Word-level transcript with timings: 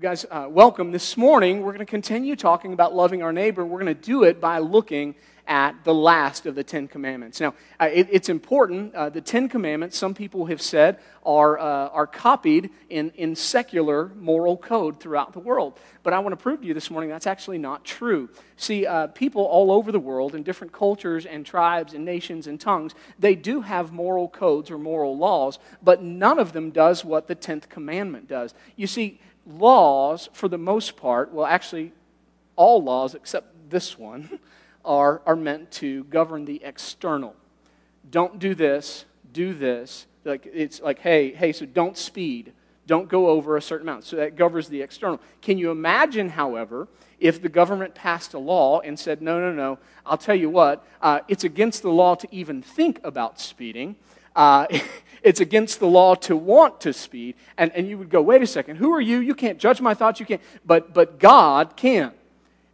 Guys, 0.00 0.24
uh, 0.30 0.46
welcome. 0.48 0.92
This 0.92 1.16
morning, 1.16 1.62
we're 1.62 1.72
going 1.72 1.84
to 1.84 1.84
continue 1.84 2.36
talking 2.36 2.72
about 2.72 2.94
loving 2.94 3.20
our 3.24 3.32
neighbor. 3.32 3.64
We're 3.64 3.80
going 3.80 3.96
to 3.96 4.00
do 4.00 4.22
it 4.22 4.40
by 4.40 4.58
looking 4.60 5.16
at 5.48 5.82
the 5.82 5.94
last 5.94 6.46
of 6.46 6.54
the 6.54 6.62
Ten 6.62 6.86
Commandments. 6.86 7.40
Now, 7.40 7.54
uh, 7.80 7.88
it, 7.92 8.06
it's 8.12 8.28
important. 8.28 8.94
Uh, 8.94 9.08
the 9.08 9.20
Ten 9.20 9.48
Commandments, 9.48 9.98
some 9.98 10.14
people 10.14 10.46
have 10.46 10.62
said, 10.62 11.00
are, 11.24 11.58
uh, 11.58 11.88
are 11.88 12.06
copied 12.06 12.70
in, 12.90 13.10
in 13.16 13.34
secular 13.34 14.12
moral 14.14 14.56
code 14.56 15.00
throughout 15.00 15.32
the 15.32 15.40
world. 15.40 15.80
But 16.04 16.12
I 16.12 16.20
want 16.20 16.32
to 16.32 16.36
prove 16.36 16.60
to 16.60 16.66
you 16.66 16.74
this 16.74 16.90
morning 16.90 17.10
that's 17.10 17.26
actually 17.26 17.58
not 17.58 17.84
true. 17.84 18.28
See, 18.56 18.86
uh, 18.86 19.08
people 19.08 19.42
all 19.42 19.72
over 19.72 19.90
the 19.90 19.98
world, 19.98 20.34
in 20.34 20.44
different 20.44 20.72
cultures 20.72 21.26
and 21.26 21.44
tribes 21.44 21.92
and 21.92 22.04
nations 22.04 22.46
and 22.46 22.60
tongues, 22.60 22.94
they 23.18 23.34
do 23.34 23.62
have 23.62 23.90
moral 23.90 24.28
codes 24.28 24.70
or 24.70 24.78
moral 24.78 25.16
laws, 25.16 25.58
but 25.82 26.02
none 26.02 26.38
of 26.38 26.52
them 26.52 26.70
does 26.70 27.04
what 27.04 27.26
the 27.26 27.34
Tenth 27.34 27.68
Commandment 27.68 28.28
does. 28.28 28.54
You 28.76 28.86
see, 28.86 29.20
laws, 29.48 30.28
for 30.32 30.48
the 30.48 30.58
most 30.58 30.96
part, 30.96 31.32
well, 31.32 31.46
actually, 31.46 31.92
all 32.56 32.82
laws 32.82 33.14
except 33.14 33.70
this 33.70 33.98
one, 33.98 34.38
are, 34.84 35.22
are 35.26 35.36
meant 35.36 35.70
to 35.70 36.04
govern 36.04 36.44
the 36.44 36.62
external. 36.64 37.34
Don't 38.10 38.38
do 38.38 38.54
this, 38.54 39.04
do 39.32 39.54
this. 39.54 40.06
Like, 40.24 40.48
it's 40.52 40.80
like, 40.80 40.98
hey, 40.98 41.32
hey, 41.32 41.52
so 41.52 41.66
don't 41.66 41.96
speed. 41.96 42.52
Don't 42.86 43.08
go 43.08 43.28
over 43.28 43.56
a 43.56 43.62
certain 43.62 43.88
amount. 43.88 44.04
So 44.04 44.16
that 44.16 44.36
governs 44.36 44.68
the 44.68 44.80
external. 44.80 45.20
Can 45.42 45.58
you 45.58 45.70
imagine, 45.70 46.30
however, 46.30 46.88
if 47.20 47.42
the 47.42 47.48
government 47.48 47.94
passed 47.94 48.34
a 48.34 48.38
law 48.38 48.80
and 48.80 48.98
said, 48.98 49.20
no, 49.20 49.40
no, 49.40 49.52
no, 49.52 49.78
I'll 50.06 50.18
tell 50.18 50.34
you 50.34 50.48
what, 50.48 50.86
uh, 51.02 51.20
it's 51.28 51.44
against 51.44 51.82
the 51.82 51.90
law 51.90 52.14
to 52.14 52.28
even 52.30 52.62
think 52.62 53.00
about 53.04 53.40
speeding. 53.40 53.96
Uh, 54.38 54.66
it's 55.22 55.40
against 55.40 55.80
the 55.80 55.86
law 55.86 56.14
to 56.14 56.36
want 56.36 56.80
to 56.82 56.94
speed. 56.94 57.34
And, 57.58 57.72
and 57.72 57.86
you 57.88 57.98
would 57.98 58.08
go, 58.08 58.22
wait 58.22 58.40
a 58.40 58.46
second, 58.46 58.76
who 58.76 58.94
are 58.94 59.00
you? 59.00 59.18
You 59.18 59.34
can't 59.34 59.58
judge 59.58 59.82
my 59.82 59.92
thoughts. 59.92 60.20
You 60.20 60.26
can't. 60.26 60.40
But, 60.64 60.94
but 60.94 61.18
God 61.18 61.76
can. 61.76 62.12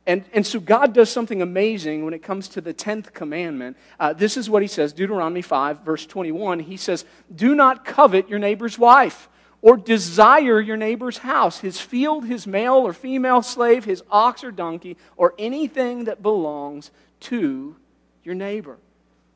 And, 0.07 0.25
and 0.35 0.47
so 0.47 0.61
God 0.61 0.93
does 0.93 1.11
something 1.11 1.41
amazing 1.41 2.05
when 2.05 2.13
it 2.13 2.23
comes 2.23 2.49
to 2.49 2.61
the 2.61 2.75
10th 2.75 3.15
commandment. 3.15 3.79
Uh, 3.99 4.13
this 4.13 4.37
is 4.37 4.51
what 4.51 4.61
he 4.61 4.69
says 4.69 4.93
Deuteronomy 4.93 5.41
5, 5.41 5.81
verse 5.81 6.05
21. 6.05 6.61
He 6.61 6.77
says, 6.77 7.07
Do 7.35 7.55
not 7.55 7.87
covet 7.87 8.29
your 8.29 8.39
neighbor's 8.39 8.79
wife 8.79 9.31
or 9.63 9.79
desire 9.79 10.61
your 10.61 10.77
neighbor's 10.77 11.17
house, 11.17 11.61
his 11.61 11.81
field, 11.81 12.27
his 12.27 12.47
male 12.47 12.75
or 12.75 12.93
female 12.93 13.41
slave, 13.41 13.87
his 13.87 14.03
ox 14.11 14.45
or 14.45 14.51
donkey, 14.53 14.99
or 15.17 15.35
anything 15.39 16.05
that 16.05 16.23
belongs 16.23 16.91
to 17.21 17.75
your 18.23 18.35
neighbor. 18.35 18.77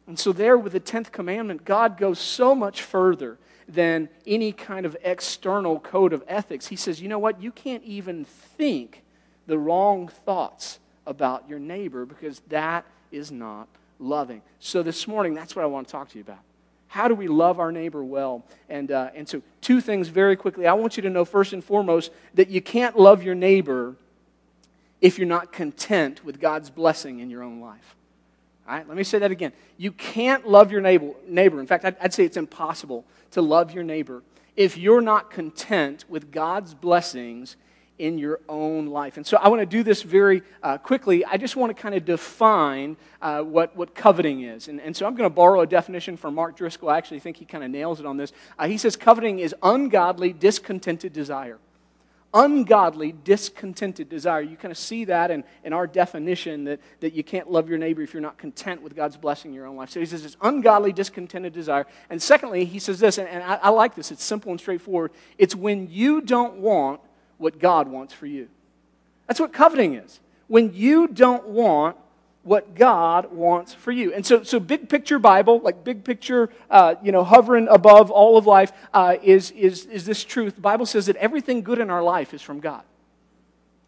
And 0.09 0.19
so, 0.19 0.33
there 0.33 0.57
with 0.57 0.73
the 0.73 0.81
10th 0.81 1.13
commandment, 1.13 1.67
God 1.67 1.99
goes 1.99 2.19
so 2.19 2.55
much 2.55 2.81
further 2.81 3.37
than 3.69 4.09
any 4.27 4.53
kind 4.53 4.87
of 4.87 4.97
external 5.05 5.79
code 5.79 6.15
of 6.15 6.25
ethics. 6.27 6.67
He 6.67 6.77
says, 6.77 7.01
you 7.03 7.09
know 7.09 7.19
what? 7.19 7.43
You 7.43 7.53
can't 7.53 7.85
even 7.85 8.25
think 8.25 9.03
the 9.47 9.59
wrong 9.59 10.09
thoughts 10.09 10.79
about 11.07 11.47
your 11.47 11.59
neighbor 11.59 12.07
because 12.07 12.41
that 12.49 12.87
is 13.13 13.31
not 13.31 13.69
loving. 13.99 14.41
So, 14.61 14.83
this 14.83 15.07
morning, 15.07 15.35
that's 15.35 15.55
what 15.55 15.63
I 15.63 15.67
want 15.67 15.87
to 15.89 15.93
talk 15.93 16.09
to 16.09 16.17
you 16.17 16.23
about. 16.23 16.41
How 16.87 17.07
do 17.07 17.15
we 17.15 17.29
love 17.29 17.61
our 17.61 17.71
neighbor 17.71 18.03
well? 18.03 18.47
And, 18.71 18.91
uh, 18.91 19.11
and 19.15 19.29
so, 19.29 19.43
two 19.61 19.83
things 19.83 20.09
very 20.09 20.37
quickly. 20.37 20.67
I 20.67 20.73
want 20.73 20.97
you 20.97 21.03
to 21.03 21.11
know, 21.11 21.27
first 21.27 21.53
and 21.53 21.63
foremost, 21.63 22.13
that 22.33 22.49
you 22.49 22.63
can't 22.63 22.99
love 22.99 23.23
your 23.23 23.35
neighbor 23.35 23.95
if 25.03 25.19
you're 25.19 25.29
not 25.29 25.53
content 25.53 26.25
with 26.25 26.41
God's 26.41 26.71
blessing 26.71 27.21
in 27.21 27.29
your 27.29 27.43
own 27.43 27.61
life. 27.61 27.95
All 28.69 28.75
right, 28.75 28.87
let 28.87 28.99
me 28.99 29.05
say 29.05 29.19
that 29.21 29.31
again. 29.31 29.53
You 29.79 29.93
can't 29.93 30.47
love 30.47 30.71
your 30.71 30.83
neighbor. 30.83 31.13
neighbor. 31.27 31.59
In 31.59 31.67
fact, 31.67 31.87
I'd, 31.87 31.97
I'd 32.01 32.13
say 32.13 32.25
it's 32.25 32.37
impossible 32.37 33.07
to 33.31 33.41
love 33.41 33.73
your 33.73 33.83
neighbor 33.83 34.23
if 34.57 34.77
you're 34.77 35.01
not 35.01 35.31
content 35.31 36.05
with 36.09 36.31
God's 36.31 36.75
blessings 36.75 37.57
in 37.99 38.19
your 38.19 38.41
own 38.49 38.87
life. 38.87 39.17
And 39.17 39.27
so 39.27 39.39
I 39.39 39.49
want 39.49 39.61
to 39.61 39.67
do 39.67 39.83
this 39.83 40.03
very 40.03 40.43
uh, 40.63 40.77
quickly. 40.77 41.25
I 41.25 41.39
just 41.39 41.57
want 41.57 41.75
to 41.75 41.83
kind 41.83 41.95
of 41.95 42.05
define 42.05 42.97
uh, 43.23 43.43
what, 43.43 43.75
what 43.75 43.95
coveting 43.95 44.43
is. 44.43 44.69
And, 44.69 44.81
and 44.81 44.95
so 44.95 45.07
I'm 45.07 45.15
going 45.15 45.29
to 45.29 45.35
borrow 45.35 45.63
a 45.63 45.67
definition 45.67 46.17
from 46.17 46.35
Mark 46.35 46.57
Driscoll. 46.57 46.91
I 46.91 46.99
actually 46.99 47.21
think 47.21 47.39
he 47.39 47.47
kind 47.47 47.65
of 47.65 47.71
nails 47.71 48.01
it 48.01 48.07
on 48.07 48.19
this. 48.19 48.33
Uh, 48.59 48.69
he 48.69 48.77
says 48.77 48.97
coveting 48.97 49.39
is 49.39 49.55
ungodly, 49.63 50.33
discontented 50.33 51.13
desire 51.13 51.59
ungodly, 52.35 53.13
discontented 53.13 54.09
desire. 54.09 54.41
You 54.41 54.57
kind 54.57 54.71
of 54.71 54.79
see 54.79 55.07
that 55.07 55.31
in, 55.31 55.45
in 55.65 55.73
our 55.73 55.87
definition 55.87 56.65
that, 56.65 56.81
that 57.01 57.15
you 57.15 57.25
can't 57.25 57.51
love 57.51 57.69
your 57.69 57.79
neighbor 57.79 58.03
if 58.03 58.13
you're 58.13 58.21
not 58.21 58.39
content 58.39 58.83
with 58.83 58.95
God's 58.95 59.17
blessing 59.17 59.51
in 59.51 59.55
your 59.55 59.67
own 59.67 59.77
life. 59.77 59.91
So 59.91 60.01
he 60.01 60.07
says 60.07 60.25
it's 60.25 60.37
ungodly, 60.43 60.93
discontented 60.93 61.53
desire. 61.53 61.87
And 62.11 62.23
secondly, 62.23 62.65
he 62.65 62.79
says 62.79 62.99
this, 62.99 63.19
and, 63.19 63.29
and 63.29 63.43
I, 63.43 63.55
I 63.57 63.69
like 63.71 63.95
this, 63.95 64.11
it's 64.11 64.25
simple 64.25 64.51
and 64.51 64.61
straightforward. 64.61 65.13
It's 65.39 65.55
when 65.55 65.89
you 65.91 66.21
don't 66.21 66.59
want 66.59 67.01
what 67.39 67.59
God 67.59 67.89
wants 67.89 68.13
for 68.13 68.27
you. 68.27 68.49
That's 69.27 69.41
what 69.41 69.53
coveting 69.53 69.95
is. 69.95 70.21
When 70.49 70.75
you 70.75 71.09
don't 71.09 71.49
want 71.49 71.97
what 72.43 72.75
God 72.75 73.33
wants 73.33 73.75
for 73.75 73.93
you. 73.93 74.15
And 74.15 74.25
so, 74.25 74.43
so 74.43 74.59
big 74.59 74.89
picture 74.89 75.19
Bible, 75.19 75.61
like 75.61 75.85
big 75.85 76.05
picture, 76.05 76.51
uh, 76.71 76.95
you 77.03 77.13
know, 77.13 77.25
hovering 77.25 77.69
above 77.69 78.11
all 78.11 78.37
of 78.37 78.47
life, 78.47 78.73
uh, 78.95 79.17
is, 79.23 79.51
is, 79.51 79.87
is 79.87 80.07
this 80.07 80.25
truth. 80.25 80.55
The 80.55 80.61
Bible 80.61 80.87
says 80.87 81.07
that 81.07 81.17
everything 81.17 81.63
good 81.63 81.79
in 81.79 81.91
our 81.91 82.03
life 82.03 82.33
is 82.33 82.41
from 82.41 82.61
God. 82.61 82.83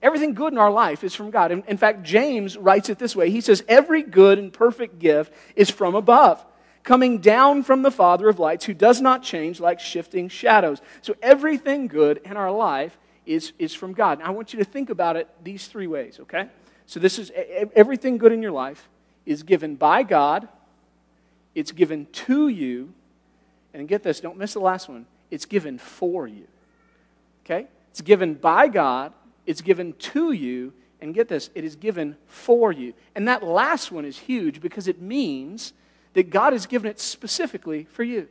Everything 0.02 0.34
good 0.34 0.52
in 0.52 0.58
our 0.58 0.70
life 0.70 1.04
is 1.04 1.14
from 1.14 1.30
God. 1.30 1.52
In, 1.52 1.62
in 1.68 1.76
fact, 1.76 2.02
James 2.02 2.56
writes 2.56 2.88
it 2.88 2.98
this 2.98 3.14
way 3.14 3.30
He 3.30 3.40
says, 3.40 3.62
Every 3.68 4.02
good 4.02 4.38
and 4.38 4.52
perfect 4.52 4.98
gift 4.98 5.32
is 5.56 5.70
from 5.70 5.94
above, 5.94 6.44
coming 6.82 7.18
down 7.18 7.62
from 7.62 7.82
the 7.82 7.90
Father 7.90 8.28
of 8.28 8.38
lights, 8.38 8.64
who 8.64 8.74
does 8.74 9.00
not 9.00 9.22
change 9.22 9.60
like 9.60 9.78
shifting 9.78 10.28
shadows. 10.28 10.80
So 11.02 11.14
everything 11.22 11.86
good 11.86 12.20
in 12.24 12.36
our 12.36 12.50
life 12.50 12.96
is, 13.26 13.52
is 13.58 13.74
from 13.74 13.92
God. 13.92 14.20
Now, 14.20 14.26
I 14.26 14.30
want 14.30 14.52
you 14.52 14.58
to 14.58 14.64
think 14.64 14.90
about 14.90 15.16
it 15.16 15.28
these 15.44 15.66
three 15.66 15.86
ways, 15.86 16.18
okay? 16.20 16.48
So, 16.90 16.98
this 16.98 17.20
is 17.20 17.30
everything 17.76 18.18
good 18.18 18.32
in 18.32 18.42
your 18.42 18.50
life 18.50 18.88
is 19.24 19.44
given 19.44 19.76
by 19.76 20.02
God, 20.02 20.48
it's 21.54 21.70
given 21.70 22.06
to 22.06 22.48
you, 22.48 22.92
and 23.72 23.86
get 23.86 24.02
this, 24.02 24.18
don't 24.18 24.36
miss 24.36 24.54
the 24.54 24.58
last 24.58 24.88
one, 24.88 25.06
it's 25.30 25.44
given 25.44 25.78
for 25.78 26.26
you. 26.26 26.48
Okay? 27.44 27.68
It's 27.92 28.00
given 28.00 28.34
by 28.34 28.66
God, 28.66 29.12
it's 29.46 29.60
given 29.60 29.92
to 29.92 30.32
you, 30.32 30.72
and 31.00 31.14
get 31.14 31.28
this, 31.28 31.48
it 31.54 31.62
is 31.62 31.76
given 31.76 32.16
for 32.26 32.72
you. 32.72 32.92
And 33.14 33.28
that 33.28 33.44
last 33.44 33.92
one 33.92 34.04
is 34.04 34.18
huge 34.18 34.60
because 34.60 34.88
it 34.88 35.00
means 35.00 35.72
that 36.14 36.30
God 36.30 36.52
has 36.52 36.66
given 36.66 36.90
it 36.90 36.98
specifically 36.98 37.86
for 37.92 38.02
you. 38.02 38.26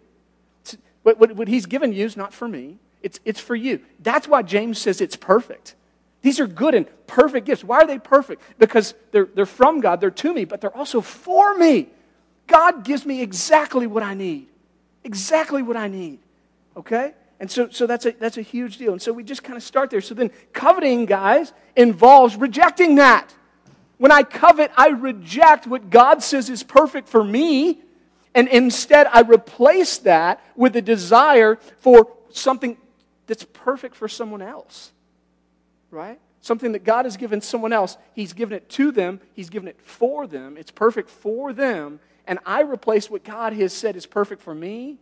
What, 1.03 1.17
what, 1.17 1.31
what 1.31 1.47
He's 1.47 1.65
given 1.65 1.93
you 1.93 2.03
is 2.03 2.17
not 2.17 2.33
for 2.33 2.49
me, 2.49 2.77
it's, 3.03 3.21
it's 3.23 3.39
for 3.39 3.55
you. 3.55 3.79
That's 4.01 4.27
why 4.27 4.41
James 4.41 4.79
says 4.79 4.99
it's 4.99 5.15
perfect. 5.15 5.75
These 6.21 6.39
are 6.39 6.47
good 6.47 6.75
and 6.75 6.87
perfect 7.07 7.45
gifts. 7.45 7.63
Why 7.63 7.77
are 7.77 7.87
they 7.87 7.99
perfect? 7.99 8.41
Because 8.57 8.93
they're, 9.11 9.25
they're 9.25 9.45
from 9.45 9.79
God, 9.79 10.01
they're 10.01 10.11
to 10.11 10.33
me, 10.33 10.45
but 10.45 10.61
they're 10.61 10.75
also 10.75 11.01
for 11.01 11.55
me. 11.55 11.87
God 12.47 12.83
gives 12.83 13.05
me 13.05 13.21
exactly 13.21 13.87
what 13.87 14.03
I 14.03 14.15
need. 14.15 14.47
Exactly 15.03 15.61
what 15.61 15.77
I 15.77 15.87
need. 15.87 16.19
Okay? 16.75 17.13
And 17.39 17.49
so, 17.49 17.69
so 17.69 17.87
that's, 17.87 18.05
a, 18.05 18.11
that's 18.11 18.37
a 18.37 18.41
huge 18.41 18.77
deal. 18.77 18.91
And 18.91 19.01
so 19.01 19.13
we 19.13 19.23
just 19.23 19.43
kind 19.43 19.55
of 19.55 19.63
start 19.63 19.89
there. 19.89 20.01
So 20.01 20.13
then, 20.13 20.31
coveting, 20.51 21.05
guys, 21.05 21.53
involves 21.75 22.35
rejecting 22.35 22.95
that. 22.95 23.33
When 23.97 24.11
I 24.11 24.23
covet, 24.23 24.71
I 24.77 24.89
reject 24.89 25.67
what 25.67 25.89
God 25.89 26.21
says 26.21 26.49
is 26.49 26.63
perfect 26.63 27.07
for 27.07 27.23
me, 27.23 27.79
and 28.33 28.47
instead 28.47 29.07
I 29.07 29.21
replace 29.21 29.99
that 29.99 30.43
with 30.55 30.75
a 30.75 30.81
desire 30.81 31.57
for 31.79 32.11
something 32.31 32.77
that's 33.27 33.45
perfect 33.45 33.95
for 33.95 34.07
someone 34.07 34.41
else 34.41 34.91
right? 35.91 36.19
Something 36.41 36.71
that 36.71 36.83
God 36.83 37.05
has 37.05 37.17
given 37.17 37.41
someone 37.41 37.73
else, 37.73 37.97
He's 38.13 38.33
given 38.33 38.55
it 38.55 38.69
to 38.69 38.91
them, 38.91 39.19
He's 39.33 39.49
given 39.49 39.67
it 39.67 39.79
for 39.81 40.27
them, 40.27 40.57
it's 40.57 40.71
perfect 40.71 41.09
for 41.09 41.53
them, 41.53 41.99
and 42.25 42.39
I 42.45 42.61
replace 42.61 43.09
what 43.09 43.23
God 43.23 43.53
has 43.53 43.73
said 43.73 43.95
is 43.95 44.05
perfect 44.05 44.41
for 44.41 44.53
me 44.53 44.97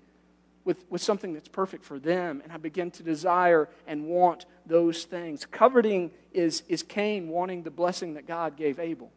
with, 0.65 0.83
with 0.89 1.01
something 1.01 1.33
that's 1.33 1.47
perfect 1.47 1.85
for 1.85 1.99
them, 1.99 2.41
and 2.43 2.51
I 2.51 2.57
begin 2.57 2.91
to 2.91 3.03
desire 3.03 3.69
and 3.87 4.05
want 4.05 4.45
those 4.65 5.05
things. 5.05 5.45
Coveting 5.45 6.11
is, 6.33 6.63
is 6.67 6.83
Cain 6.83 7.29
wanting 7.29 7.63
the 7.63 7.71
blessing 7.71 8.15
that 8.15 8.27
God 8.27 8.57
gave 8.57 8.79
Abel, 8.79 9.11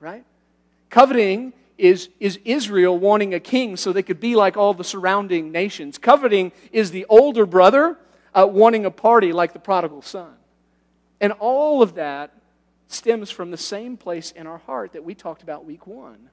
right? 0.00 0.24
Coveting 0.90 1.52
is, 1.78 2.08
is 2.20 2.38
Israel 2.44 2.98
wanting 2.98 3.34
a 3.34 3.40
king 3.40 3.76
so 3.76 3.92
they 3.92 4.02
could 4.02 4.20
be 4.20 4.36
like 4.36 4.56
all 4.56 4.74
the 4.74 4.84
surrounding 4.84 5.52
nations. 5.52 5.98
Coveting 5.98 6.52
is 6.72 6.90
the 6.90 7.06
older 7.08 7.46
brother 7.46 7.96
uh, 8.34 8.46
wanting 8.46 8.84
a 8.84 8.90
party 8.90 9.32
like 9.32 9.52
the 9.52 9.58
prodigal 9.58 10.02
son. 10.02 10.34
And 11.20 11.32
all 11.32 11.82
of 11.82 11.94
that 11.94 12.32
stems 12.88 13.30
from 13.30 13.50
the 13.50 13.56
same 13.56 13.96
place 13.96 14.30
in 14.32 14.46
our 14.46 14.58
heart 14.58 14.92
that 14.92 15.04
we 15.04 15.14
talked 15.14 15.42
about 15.42 15.64
week 15.64 15.86
one 15.86 16.30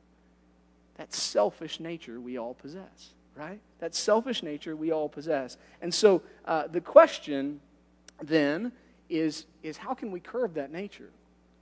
that 0.97 1.13
selfish 1.13 1.79
nature 1.79 2.19
we 2.19 2.37
all 2.37 2.53
possess, 2.53 3.13
right? 3.35 3.59
That 3.79 3.95
selfish 3.95 4.43
nature 4.43 4.75
we 4.75 4.91
all 4.91 5.09
possess. 5.09 5.57
And 5.81 5.93
so 5.93 6.21
uh, 6.45 6.67
the 6.67 6.81
question 6.81 7.59
then 8.21 8.71
is, 9.09 9.45
is 9.63 9.77
how 9.77 9.93
can 9.93 10.11
we 10.11 10.19
curb 10.19 10.53
that 10.53 10.71
nature? 10.71 11.09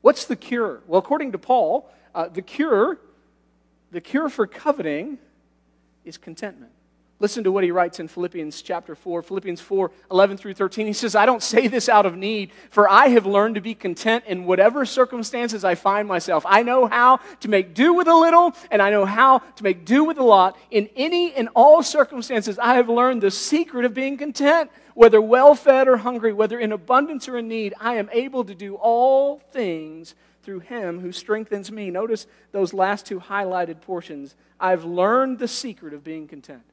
What's 0.01 0.25
the 0.25 0.35
cure? 0.35 0.81
Well, 0.87 0.99
according 0.99 1.31
to 1.31 1.37
Paul, 1.37 1.89
uh, 2.13 2.27
the 2.27 2.41
cure, 2.41 2.99
the 3.91 4.01
cure 4.01 4.29
for 4.29 4.47
coveting 4.47 5.17
is 6.03 6.17
contentment. 6.17 6.71
Listen 7.21 7.43
to 7.43 7.51
what 7.51 7.63
he 7.63 7.69
writes 7.69 7.99
in 7.99 8.07
Philippians 8.07 8.63
chapter 8.63 8.95
4, 8.95 9.21
Philippians 9.21 9.61
4, 9.61 9.91
11 10.09 10.37
through 10.37 10.55
13. 10.55 10.87
He 10.87 10.93
says, 10.93 11.13
I 11.13 11.27
don't 11.27 11.43
say 11.43 11.67
this 11.67 11.87
out 11.87 12.07
of 12.07 12.17
need, 12.17 12.51
for 12.71 12.89
I 12.89 13.09
have 13.09 13.27
learned 13.27 13.53
to 13.55 13.61
be 13.61 13.75
content 13.75 14.23
in 14.25 14.45
whatever 14.45 14.85
circumstances 14.85 15.63
I 15.63 15.75
find 15.75 16.07
myself. 16.07 16.43
I 16.47 16.63
know 16.63 16.87
how 16.87 17.19
to 17.41 17.47
make 17.47 17.75
do 17.75 17.93
with 17.93 18.07
a 18.07 18.15
little, 18.15 18.55
and 18.71 18.81
I 18.81 18.89
know 18.89 19.05
how 19.05 19.37
to 19.37 19.63
make 19.63 19.85
do 19.85 20.03
with 20.03 20.17
a 20.17 20.23
lot. 20.23 20.57
In 20.71 20.89
any 20.95 21.31
and 21.35 21.47
all 21.53 21.83
circumstances, 21.83 22.57
I 22.57 22.73
have 22.73 22.89
learned 22.89 23.21
the 23.21 23.29
secret 23.29 23.85
of 23.85 23.93
being 23.93 24.17
content. 24.17 24.71
Whether 24.95 25.21
well 25.21 25.53
fed 25.53 25.87
or 25.87 25.97
hungry, 25.97 26.33
whether 26.33 26.59
in 26.59 26.71
abundance 26.71 27.29
or 27.29 27.37
in 27.37 27.47
need, 27.47 27.75
I 27.79 27.97
am 27.97 28.09
able 28.11 28.43
to 28.45 28.55
do 28.55 28.75
all 28.75 29.37
things 29.51 30.15
through 30.41 30.61
him 30.61 30.99
who 30.99 31.11
strengthens 31.11 31.71
me. 31.71 31.91
Notice 31.91 32.25
those 32.51 32.73
last 32.73 33.05
two 33.05 33.19
highlighted 33.19 33.79
portions. 33.79 34.35
I've 34.59 34.85
learned 34.85 35.37
the 35.37 35.47
secret 35.47 35.93
of 35.93 36.03
being 36.03 36.27
content 36.27 36.63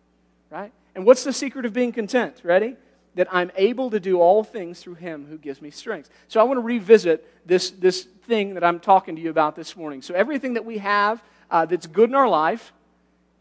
right? 0.51 0.73
And 0.95 1.05
what's 1.05 1.25
the 1.25 1.33
secret 1.33 1.67
of 1.67 1.73
being 1.73 1.93
content? 1.93 2.41
Ready? 2.43 2.77
That 3.15 3.29
I'm 3.33 3.51
able 3.57 3.91
to 3.91 4.01
do 4.01 4.21
all 4.21 4.45
things 4.45 4.81
through 4.81 4.95
him 4.95 5.27
who 5.29 5.39
gives 5.39 5.61
me 5.61 5.71
strength. 5.71 6.11
So 6.29 6.41
I 6.41 6.45
want 6.45 6.59
to 6.59 6.63
revisit 6.63 7.47
this, 7.47 7.71
this 7.71 8.05
thing 8.27 8.55
that 8.55 8.65
I'm 8.65 8.81
talking 8.81 9.17
to 9.17 9.23
you 9.23 9.31
about 9.31 9.57
this 9.57 9.77
morning. 9.77 10.03
So 10.03 10.15
everything 10.15 10.55
that 10.55 10.65
we 10.65 10.79
have 10.79 11.23
uh, 11.51 11.67
that's 11.67 11.87
good 11.87 12.11
in 12.11 12.15
our 12.15 12.29
life 12.29 12.73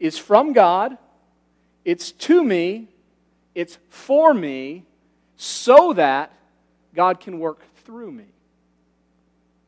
is 0.00 0.18
from 0.18 0.52
God, 0.52 0.96
it's 1.84 2.12
to 2.12 2.42
me, 2.42 2.88
it's 3.54 3.78
for 3.88 4.32
me, 4.32 4.84
so 5.36 5.92
that 5.94 6.32
God 6.94 7.20
can 7.20 7.38
work 7.38 7.62
through 7.84 8.10
me. 8.10 8.24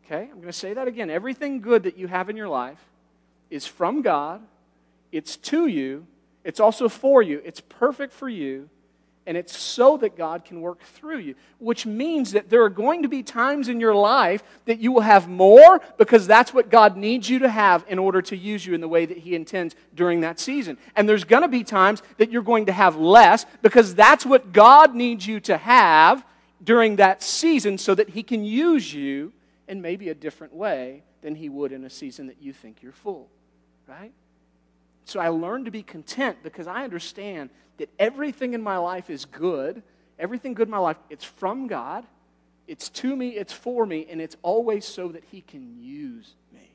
Okay? 0.04 0.22
I'm 0.22 0.36
going 0.36 0.46
to 0.46 0.52
say 0.52 0.74
that 0.74 0.88
again. 0.88 1.10
Everything 1.10 1.60
good 1.60 1.84
that 1.84 1.96
you 1.96 2.08
have 2.08 2.28
in 2.28 2.36
your 2.36 2.48
life 2.48 2.80
is 3.50 3.66
from 3.66 4.02
God, 4.02 4.42
it's 5.12 5.36
to 5.36 5.66
you, 5.66 6.06
it's 6.44 6.60
also 6.60 6.88
for 6.88 7.22
you. 7.22 7.40
It's 7.44 7.60
perfect 7.60 8.12
for 8.12 8.28
you. 8.28 8.68
And 9.26 9.36
it's 9.36 9.56
so 9.56 9.98
that 9.98 10.16
God 10.16 10.44
can 10.44 10.60
work 10.60 10.80
through 10.80 11.18
you, 11.18 11.34
which 11.58 11.84
means 11.84 12.32
that 12.32 12.48
there 12.48 12.64
are 12.64 12.70
going 12.70 13.02
to 13.02 13.08
be 13.08 13.22
times 13.22 13.68
in 13.68 13.78
your 13.78 13.94
life 13.94 14.42
that 14.64 14.80
you 14.80 14.92
will 14.92 15.02
have 15.02 15.28
more 15.28 15.80
because 15.98 16.26
that's 16.26 16.54
what 16.54 16.70
God 16.70 16.96
needs 16.96 17.28
you 17.28 17.38
to 17.40 17.48
have 17.48 17.84
in 17.86 17.98
order 17.98 18.22
to 18.22 18.36
use 18.36 18.64
you 18.64 18.74
in 18.74 18.80
the 18.80 18.88
way 18.88 19.04
that 19.04 19.18
He 19.18 19.34
intends 19.34 19.76
during 19.94 20.22
that 20.22 20.40
season. 20.40 20.78
And 20.96 21.08
there's 21.08 21.24
going 21.24 21.42
to 21.42 21.48
be 21.48 21.62
times 21.62 22.02
that 22.16 22.32
you're 22.32 22.42
going 22.42 22.66
to 22.66 22.72
have 22.72 22.96
less 22.96 23.44
because 23.60 23.94
that's 23.94 24.24
what 24.24 24.52
God 24.52 24.94
needs 24.94 25.26
you 25.26 25.38
to 25.40 25.58
have 25.58 26.24
during 26.64 26.96
that 26.96 27.22
season 27.22 27.76
so 27.76 27.94
that 27.94 28.08
He 28.08 28.22
can 28.22 28.42
use 28.42 28.92
you 28.92 29.32
in 29.68 29.82
maybe 29.82 30.08
a 30.08 30.14
different 30.14 30.54
way 30.54 31.02
than 31.20 31.34
He 31.34 31.50
would 31.50 31.72
in 31.72 31.84
a 31.84 31.90
season 31.90 32.26
that 32.28 32.40
you 32.40 32.54
think 32.54 32.82
you're 32.82 32.90
full. 32.90 33.28
Right? 33.86 34.12
So 35.10 35.18
I 35.18 35.28
learned 35.28 35.64
to 35.64 35.72
be 35.72 35.82
content 35.82 36.38
because 36.44 36.68
I 36.68 36.84
understand 36.84 37.50
that 37.78 37.90
everything 37.98 38.54
in 38.54 38.62
my 38.62 38.76
life 38.76 39.10
is 39.10 39.24
good. 39.24 39.82
Everything 40.20 40.54
good 40.54 40.68
in 40.68 40.70
my 40.70 40.78
life, 40.78 40.98
it's 41.10 41.24
from 41.24 41.66
God. 41.66 42.06
It's 42.68 42.88
to 42.90 43.16
me, 43.16 43.30
it's 43.30 43.52
for 43.52 43.84
me, 43.84 44.06
and 44.08 44.20
it's 44.20 44.36
always 44.42 44.84
so 44.84 45.08
that 45.08 45.24
He 45.32 45.40
can 45.40 45.82
use 45.82 46.34
me. 46.52 46.70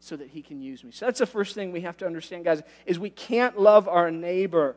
So 0.00 0.16
that 0.16 0.28
He 0.28 0.42
can 0.42 0.60
use 0.60 0.84
me. 0.84 0.90
So 0.92 1.06
that's 1.06 1.20
the 1.20 1.26
first 1.26 1.54
thing 1.54 1.72
we 1.72 1.80
have 1.80 1.96
to 1.98 2.06
understand, 2.06 2.44
guys, 2.44 2.62
is 2.84 2.98
we 2.98 3.08
can't 3.08 3.58
love 3.58 3.88
our 3.88 4.10
neighbor 4.10 4.76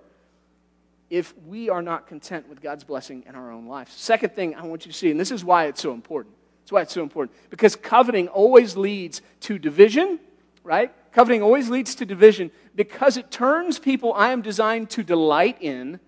if 1.09 1.33
we 1.45 1.69
are 1.69 1.81
not 1.81 2.07
content 2.07 2.47
with 2.47 2.61
God's 2.61 2.85
blessing 2.85 3.25
in 3.27 3.35
our 3.35 3.51
own 3.51 3.67
life. 3.67 3.91
Second 3.91 4.35
thing 4.35 4.55
I 4.55 4.65
want 4.65 4.85
you 4.85 4.93
to 4.93 4.97
see, 4.97 5.11
and 5.11 5.19
this 5.19 5.31
is 5.31 5.43
why 5.43 5.65
it's 5.65 5.81
so 5.81 5.91
important. 5.91 6.33
That's 6.61 6.71
why 6.71 6.83
it's 6.83 6.93
so 6.93 7.03
important. 7.03 7.37
Because 7.49 7.75
coveting 7.75 8.29
always 8.29 8.77
leads 8.77 9.21
to 9.41 9.59
division, 9.59 10.17
right? 10.63 10.93
Coveting 11.15 11.41
always 11.41 11.69
leads 11.69 11.95
to 11.95 12.05
division 12.05 12.51
because 12.75 13.15
it 13.15 13.31
turns 13.31 13.79
people 13.79 14.13
I 14.13 14.33
am 14.33 14.41
designed 14.41 14.89
to 14.91 15.01
delight 15.01 15.55
in 15.61 16.01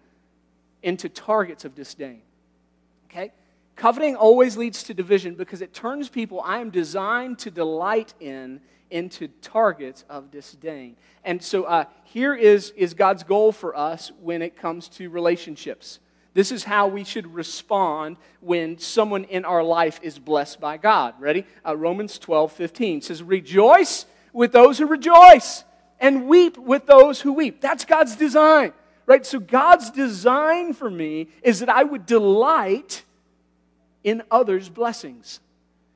into 0.83 1.07
targets 1.07 1.63
of 1.63 1.73
disdain. 1.75 2.23
Okay? 3.09 3.31
Coveting 3.77 4.17
always 4.17 4.57
leads 4.57 4.83
to 4.83 4.93
division 4.93 5.35
because 5.35 5.61
it 5.61 5.73
turns 5.73 6.09
people 6.09 6.41
I 6.41 6.59
am 6.59 6.71
designed 6.71 7.39
to 7.39 7.51
delight 7.51 8.15
in 8.19 8.59
into 8.91 9.29
targets 9.41 10.03
of 10.09 10.29
disdain. 10.29 10.97
And 11.23 11.41
so 11.41 11.63
uh, 11.63 11.85
here 12.03 12.35
is, 12.35 12.71
is 12.71 12.93
God's 12.93 13.23
goal 13.23 13.53
for 13.53 13.77
us 13.77 14.11
when 14.19 14.41
it 14.41 14.57
comes 14.57 14.89
to 14.89 15.09
relationships. 15.09 15.99
This 16.33 16.51
is 16.51 16.65
how 16.65 16.89
we 16.89 17.05
should 17.05 17.33
respond 17.33 18.17
when 18.41 18.77
someone 18.77 19.23
in 19.23 19.45
our 19.45 19.63
life 19.63 20.01
is 20.03 20.19
blessed 20.19 20.59
by 20.59 20.75
God. 20.75 21.13
Ready? 21.17 21.45
Uh, 21.65 21.77
Romans 21.77 22.19
12, 22.19 22.51
15 22.51 23.01
says, 23.03 23.23
Rejoice 23.23 24.05
with 24.37 24.51
those 24.51 24.77
who 24.77 24.85
rejoice 24.85 25.63
and 25.99 26.27
weep 26.27 26.59
with 26.59 26.85
those 26.85 27.19
who 27.19 27.33
weep. 27.33 27.59
That's 27.59 27.85
God's 27.85 28.15
design, 28.15 28.71
right? 29.07 29.25
So, 29.25 29.39
God's 29.39 29.89
design 29.89 30.73
for 30.73 30.91
me 30.91 31.29
is 31.41 31.61
that 31.61 31.69
I 31.69 31.83
would 31.83 32.05
delight 32.05 33.03
in 34.03 34.21
others' 34.29 34.69
blessings. 34.69 35.39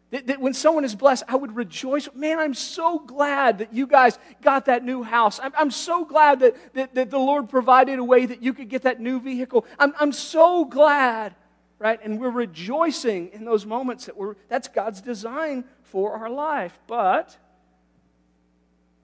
That, 0.10 0.26
that, 0.26 0.42
when 0.42 0.56
someone 0.56 0.84
is 0.84 0.96
blessed, 0.96 1.24
I 1.28 1.36
would 1.36 1.56
rejoice. 1.56 2.10
Man, 2.16 2.40
I'm 2.40 2.56
so 2.56 2.98
glad 2.98 3.60
that 3.60 3.74
you 3.74 3.86
guys 3.86 4.18
got 4.42 4.66
that 4.66 4.84
new 4.84 5.04
house. 5.04 5.40
I'm, 5.42 5.54
I'm 5.56 5.72
so 5.72 6.04
glad 6.04 6.40
that, 6.40 6.74
that, 6.74 6.96
that, 6.96 7.12
the 7.12 7.20
Lord 7.20 7.48
provided 7.48 8.00
a 8.00 8.04
way 8.04 8.26
that 8.26 8.42
you 8.42 8.54
could 8.56 8.70
get 8.70 8.82
that 8.82 9.00
new 9.00 9.22
vehicle. 9.22 9.68
I'm, 9.78 9.94
I'm 10.00 10.12
so 10.12 10.66
glad, 10.66 11.36
right? 11.78 12.00
And 12.04 12.20
we're 12.20 12.32
rejoicing 12.32 13.30
in 13.34 13.46
those 13.46 13.68
moments 13.68 14.08
that 14.08 14.18
we're, 14.18 14.34
that's 14.50 14.68
God's 14.68 15.00
design 15.00 15.64
for 15.84 16.14
our 16.14 16.30
life. 16.30 16.78
But 16.88 17.38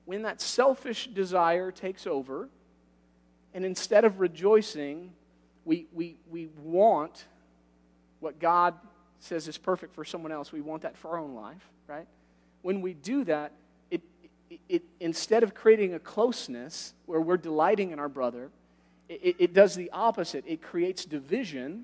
when 0.07 0.21
that 0.21 0.39
selfish 0.39 1.07
desire 1.07 1.69
takes 1.69 2.07
over, 2.07 2.47
and 3.53 3.65
instead 3.65 4.05
of 4.05 4.21
rejoicing, 4.21 5.11
we, 5.65 5.85
we, 5.91 6.15
we 6.31 6.47
want 6.63 7.25
what 8.21 8.39
God 8.39 8.73
says 9.19 9.49
is 9.49 9.57
perfect 9.57 9.93
for 9.93 10.05
someone 10.05 10.31
else, 10.31 10.53
we 10.53 10.61
want 10.61 10.83
that 10.83 10.95
for 10.95 11.09
our 11.09 11.17
own 11.17 11.35
life, 11.35 11.69
right? 11.87 12.07
When 12.61 12.79
we 12.79 12.93
do 12.93 13.25
that, 13.25 13.51
it, 13.91 14.01
it, 14.49 14.59
it 14.69 14.83
instead 15.01 15.43
of 15.43 15.53
creating 15.53 15.93
a 15.93 15.99
closeness 15.99 16.93
where 17.05 17.19
we're 17.19 17.35
delighting 17.35 17.91
in 17.91 17.99
our 17.99 18.07
brother, 18.07 18.49
it, 19.09 19.35
it 19.39 19.53
does 19.53 19.75
the 19.75 19.91
opposite. 19.91 20.45
It 20.47 20.61
creates 20.61 21.03
division 21.03 21.83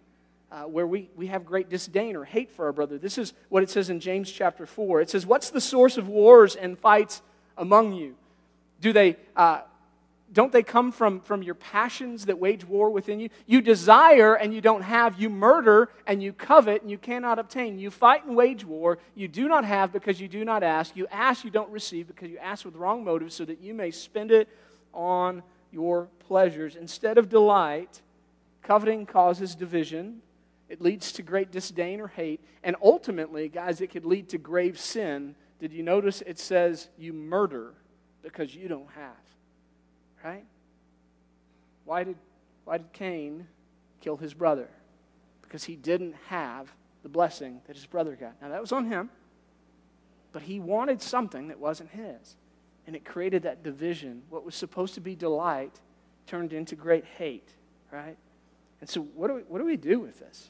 uh, 0.49 0.61
where 0.61 0.87
we, 0.87 1.09
we 1.17 1.27
have 1.27 1.43
great 1.43 1.69
disdain 1.69 2.15
or 2.15 2.23
hate 2.23 2.51
for 2.51 2.67
our 2.67 2.71
brother. 2.71 2.97
This 2.97 3.17
is 3.17 3.33
what 3.49 3.63
it 3.63 3.69
says 3.69 3.89
in 3.89 3.99
James 3.99 4.31
chapter 4.31 4.65
4. 4.65 5.01
It 5.01 5.09
says, 5.09 5.25
What's 5.25 5.49
the 5.49 5.59
source 5.59 5.97
of 5.97 6.07
wars 6.07 6.55
and 6.55 6.79
fights 6.79 7.21
among 7.57 7.93
you? 7.93 8.15
Do 8.81 8.93
they, 8.93 9.17
uh, 9.35 9.61
don't 10.33 10.51
they 10.51 10.63
come 10.63 10.91
from, 10.91 11.21
from 11.21 11.43
your 11.43 11.55
passions 11.55 12.25
that 12.25 12.39
wage 12.39 12.65
war 12.65 12.89
within 12.89 13.19
you? 13.19 13.29
You 13.45 13.61
desire 13.61 14.33
and 14.33 14.53
you 14.53 14.61
don't 14.61 14.81
have. 14.81 15.21
You 15.21 15.29
murder 15.29 15.89
and 16.07 16.23
you 16.23 16.33
covet 16.33 16.81
and 16.81 16.89
you 16.89 16.97
cannot 16.97 17.37
obtain. 17.37 17.77
You 17.77 17.91
fight 17.91 18.25
and 18.25 18.35
wage 18.35 18.65
war. 18.65 18.97
You 19.15 19.27
do 19.27 19.47
not 19.47 19.63
have 19.63 19.93
because 19.93 20.19
you 20.19 20.27
do 20.27 20.43
not 20.43 20.63
ask. 20.63 20.95
You 20.95 21.07
ask, 21.11 21.45
you 21.45 21.51
don't 21.51 21.69
receive 21.69 22.07
because 22.07 22.29
you 22.29 22.39
ask 22.39 22.65
with 22.65 22.75
wrong 22.75 23.03
motives 23.03 23.35
so 23.35 23.45
that 23.45 23.61
you 23.61 23.73
may 23.73 23.91
spend 23.91 24.31
it 24.31 24.49
on 24.93 25.43
your 25.71 26.07
pleasures. 26.27 26.75
Instead 26.75 27.17
of 27.17 27.29
delight, 27.29 28.01
coveting 28.63 29.05
causes 29.05 29.53
division. 29.55 30.21
It 30.67 30.81
leads 30.81 31.11
to 31.13 31.21
great 31.21 31.51
disdain 31.51 32.01
or 32.01 32.07
hate. 32.07 32.41
And 32.63 32.75
ultimately, 32.81 33.49
guys, 33.49 33.81
it 33.81 33.91
could 33.91 34.05
lead 34.05 34.29
to 34.29 34.39
grave 34.39 34.79
sin. 34.79 35.35
Did 35.63 35.71
you 35.71 35.81
notice 35.81 36.21
it 36.25 36.37
says 36.37 36.89
you 36.97 37.13
murder? 37.13 37.73
because 38.23 38.55
you 38.55 38.67
don't 38.67 38.89
have. 38.95 39.13
Right? 40.23 40.45
Why 41.85 42.05
did, 42.05 42.15
why 42.63 42.77
did 42.79 42.91
Cain 42.93 43.45
kill 44.01 44.17
his 44.17 44.33
brother? 44.33 44.69
Because 45.41 45.65
he 45.65 45.75
didn't 45.75 46.15
have 46.27 46.73
the 47.03 47.09
blessing 47.09 47.61
that 47.67 47.75
his 47.75 47.85
brother 47.85 48.15
got. 48.15 48.41
Now, 48.41 48.49
that 48.49 48.61
was 48.61 48.71
on 48.71 48.85
him, 48.85 49.09
but 50.31 50.41
he 50.41 50.59
wanted 50.59 51.01
something 51.01 51.49
that 51.49 51.59
wasn't 51.59 51.91
his. 51.91 52.37
And 52.87 52.95
it 52.95 53.05
created 53.05 53.43
that 53.43 53.63
division. 53.63 54.23
What 54.29 54.45
was 54.45 54.55
supposed 54.55 54.93
to 54.95 55.01
be 55.01 55.15
delight 55.15 55.79
turned 56.25 56.53
into 56.53 56.75
great 56.75 57.05
hate, 57.05 57.49
right? 57.91 58.17
And 58.79 58.89
so, 58.89 59.01
what 59.01 59.27
do 59.27 59.35
we, 59.35 59.41
what 59.41 59.59
do, 59.59 59.65
we 59.65 59.77
do 59.77 59.99
with 59.99 60.19
this? 60.19 60.49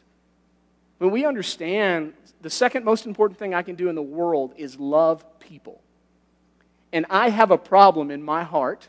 When 0.98 1.12
we 1.12 1.26
understand 1.26 2.14
the 2.42 2.50
second 2.50 2.86
most 2.86 3.06
important 3.06 3.40
thing 3.40 3.54
I 3.54 3.62
can 3.62 3.76
do 3.76 3.90
in 3.90 3.96
the 3.96 4.02
world 4.02 4.54
is 4.58 4.80
love 4.80 5.26
people 5.40 5.82
and 6.94 7.08
I 7.10 7.30
have 7.30 7.52
a 7.52 7.58
problem 7.58 8.12
in 8.12 8.24
my 8.24 8.44
heart 8.44 8.88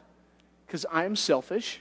because 0.67 0.87
I 0.93 1.07
am 1.07 1.17
selfish, 1.17 1.81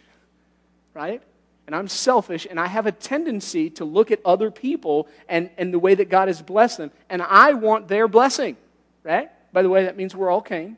right? 0.93 1.21
And 1.67 1.75
I'm 1.75 1.87
selfish, 1.87 2.47
and 2.49 2.59
I 2.59 2.67
have 2.67 2.87
a 2.87 2.91
tendency 2.91 3.69
to 3.71 3.85
look 3.85 4.09
at 4.09 4.19
other 4.25 4.49
people 4.49 5.07
and, 5.29 5.49
and 5.57 5.73
the 5.73 5.79
way 5.79 5.95
that 5.95 6.09
God 6.09 6.29
has 6.29 6.41
blessed 6.41 6.77
them, 6.77 6.91
and 7.09 7.21
I 7.21 7.53
want 7.53 7.87
their 7.87 8.07
blessing, 8.07 8.57
right? 9.03 9.29
By 9.51 9.61
the 9.61 9.69
way, 9.69 9.83
that 9.83 9.95
means 9.95 10.15
we're 10.15 10.29
all 10.29 10.41
Cain, 10.41 10.77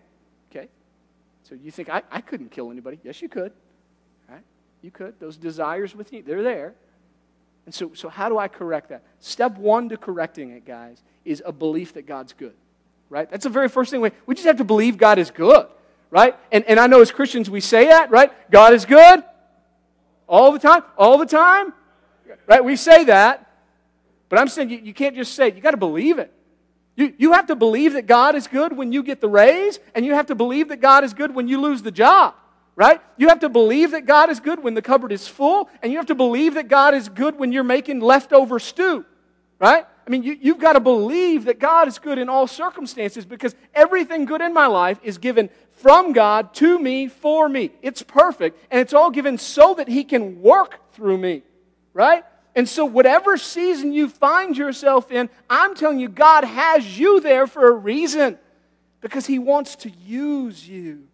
okay? 0.52 0.68
So 1.44 1.56
you 1.56 1.72
think 1.72 1.90
I, 1.90 2.02
I 2.12 2.22
couldn't 2.22 2.52
kill 2.52 2.72
anybody? 2.72 3.00
Yes, 3.04 3.22
you 3.22 3.30
could, 3.30 3.52
right? 4.28 4.44
You 4.82 4.92
could. 4.92 5.20
Those 5.20 5.38
desires 5.38 5.96
within 5.96 6.18
you, 6.18 6.24
they're 6.24 6.44
there. 6.44 6.74
And 7.66 7.74
so, 7.74 7.92
so 7.94 8.10
how 8.10 8.30
do 8.30 8.38
I 8.38 8.48
correct 8.48 8.90
that? 8.90 9.04
Step 9.20 9.58
one 9.58 9.90
to 9.90 9.98
correcting 9.98 10.52
it, 10.52 10.66
guys, 10.66 11.02
is 11.24 11.42
a 11.46 11.52
belief 11.52 11.94
that 11.94 12.06
God's 12.06 12.34
good 12.34 12.54
right? 13.10 13.30
That's 13.30 13.44
the 13.44 13.50
very 13.50 13.70
first 13.70 13.92
thing 13.92 14.02
we, 14.02 14.12
we 14.26 14.36
just 14.36 14.48
have 14.48 14.58
to 14.58 14.64
believe 14.64 14.98
God 14.98 15.20
is 15.20 15.32
good, 15.32 15.68
right? 16.10 16.36
And, 16.52 16.64
and 16.66 16.80
I 16.80 16.88
know 16.88 17.02
as 17.02 17.12
Christians 17.12 17.50
we 17.50 17.62
say 17.62 17.88
that, 17.88 18.12
right? 18.12 18.32
God 18.52 18.74
is 18.74 18.86
good 18.86 19.24
All 20.28 20.52
the 20.52 20.60
time? 20.60 20.84
All 20.98 21.18
the 21.18 21.26
time? 21.26 21.74
Right? 22.48 22.64
We 22.64 22.76
say 22.76 23.06
that. 23.06 23.52
But 24.30 24.40
I'm 24.40 24.48
saying 24.48 24.70
you, 24.72 24.80
you 24.80 24.94
can't 24.94 25.16
just 25.16 25.34
say 25.34 25.50
it. 25.50 25.56
You 25.56 25.62
got 25.62 25.72
to 25.72 25.78
believe 25.78 26.18
it. 26.18 26.32
You, 26.96 27.14
you 27.18 27.34
have 27.34 27.48
to 27.48 27.56
believe 27.56 27.94
that 27.94 28.08
God 28.08 28.36
is 28.36 28.48
good 28.48 28.76
when 28.76 28.92
you 28.92 29.04
get 29.04 29.22
the 29.22 29.30
raise, 29.30 29.80
and 29.94 30.06
you 30.06 30.14
have 30.14 30.28
to 30.28 30.36
believe 30.36 30.70
that 30.70 30.82
God 30.82 31.04
is 31.04 31.14
good 31.14 31.36
when 31.36 31.48
you 31.48 31.60
lose 31.60 31.84
the 31.84 31.92
job, 31.92 32.36
right? 32.75 33.01
You 33.17 33.29
have 33.29 33.39
to 33.39 33.50
believe 33.50 33.91
that 33.91 34.05
God 34.05 34.29
is 34.29 34.39
good 34.39 34.62
when 34.62 34.74
the 34.74 34.82
cupboard 34.82 35.12
is 35.12 35.27
full, 35.27 35.70
and 35.82 35.91
you 35.91 35.98
have 35.98 36.08
to 36.08 36.15
believe 36.15 36.55
that 36.55 36.67
God 36.67 36.94
is 36.94 37.08
good 37.10 37.38
when 37.38 37.51
you're 37.51 37.63
making 37.63 38.01
leftover 38.01 38.60
stew, 38.60 39.05
right? 39.60 39.86
I 40.05 40.10
mean, 40.10 40.24
you, 40.24 40.38
you've 40.39 40.60
got 40.60 40.74
to 40.74 40.79
believe 40.79 41.46
that 41.46 41.58
God 41.58 41.88
is 41.88 41.98
good 41.98 42.17
in 42.17 42.29
all 42.29 42.48
circumstances 42.48 43.25
because 43.25 43.55
everything 43.74 44.25
good 44.25 44.41
in 44.41 44.53
my 44.53 44.67
life 44.67 45.00
is 45.03 45.17
given 45.17 45.50
from 45.72 46.13
God 46.13 46.53
to 46.55 46.77
me 46.77 47.08
for 47.08 47.50
me. 47.50 47.72
It's 47.82 48.03
perfect, 48.03 48.60
and 48.70 48.82
it's 48.82 48.94
all 48.94 49.10
given 49.10 49.38
so 49.38 49.74
that 49.75 49.88
He 49.88 50.03
can 50.03 50.41
work 50.41 50.79
through 50.94 51.17
me, 51.17 51.44
right? 51.94 52.24
And 52.55 52.67
so, 52.70 52.86
whatever 52.86 53.38
season 53.38 53.94
you 53.94 54.10
find 54.10 54.58
yourself 54.58 55.12
in, 55.12 55.29
I'm 55.50 55.75
telling 55.75 56.00
you, 56.00 56.08
God 56.08 56.44
has 56.44 56.98
you 56.98 57.20
there 57.20 57.48
for 57.48 57.67
a 57.67 57.72
reason 57.72 58.38
because 59.01 59.25
He 59.25 59.39
wants 59.39 59.75
to 59.77 59.89
use 59.89 60.67
you. 60.67 61.08